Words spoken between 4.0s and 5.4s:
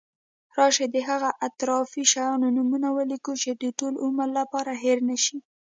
عمر لپاره هېر نشی.